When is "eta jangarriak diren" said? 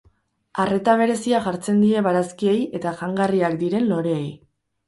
2.81-3.87